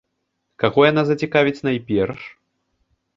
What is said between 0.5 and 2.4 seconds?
Каго яна зацікавіць найперш?